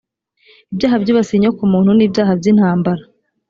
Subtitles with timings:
[0.71, 3.01] ibyaha byibasiye inyokomuntu n’ibyaha by’intambara